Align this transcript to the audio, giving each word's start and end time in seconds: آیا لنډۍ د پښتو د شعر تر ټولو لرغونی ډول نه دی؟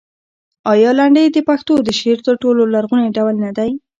آیا 0.71 0.89
لنډۍ 0.99 1.25
د 1.31 1.37
پښتو 1.49 1.73
د 1.83 1.89
شعر 1.99 2.19
تر 2.27 2.35
ټولو 2.43 2.61
لرغونی 2.73 3.07
ډول 3.17 3.35
نه 3.45 3.51
دی؟ 3.57 3.71